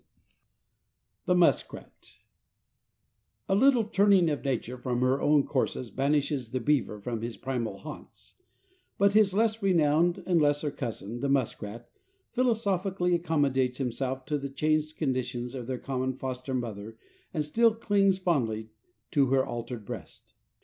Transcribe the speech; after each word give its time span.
XLI 0.01 0.07
THE 1.27 1.35
MUSKRAT 1.35 2.13
A 3.47 3.53
little 3.53 3.83
turning 3.83 4.31
of 4.31 4.43
nature 4.43 4.75
from 4.75 5.01
her 5.01 5.21
own 5.21 5.45
courses 5.45 5.91
banishes 5.91 6.49
the 6.49 6.59
beaver 6.59 6.99
from 6.99 7.21
his 7.21 7.37
primal 7.37 7.77
haunts, 7.77 8.33
but 8.97 9.13
his 9.13 9.35
less 9.35 9.61
renowned 9.61 10.23
and 10.25 10.41
lesser 10.41 10.71
cousin, 10.71 11.19
the 11.19 11.29
muskrat, 11.29 11.87
philosophically 12.31 13.13
accommodates 13.13 13.77
himself 13.77 14.25
to 14.25 14.39
the 14.39 14.49
changed 14.49 14.97
conditions 14.97 15.53
of 15.53 15.67
their 15.67 15.77
common 15.77 16.13
foster 16.13 16.55
mother 16.55 16.97
and 17.31 17.45
still 17.45 17.75
clings 17.75 18.17
fondly 18.17 18.71
to 19.11 19.27
her 19.27 19.45
altered 19.45 19.85
breast. 19.85 20.33